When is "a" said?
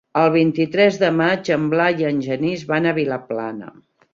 2.89-2.95